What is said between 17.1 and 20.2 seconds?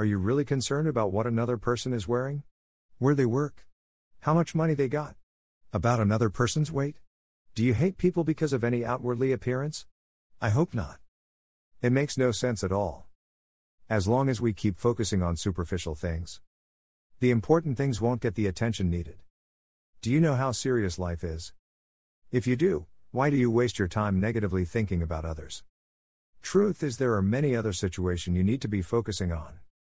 the important things won't get the attention needed. Do you